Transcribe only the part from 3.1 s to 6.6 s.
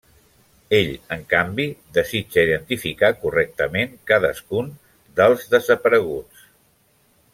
correctament cadascun dels desapareguts.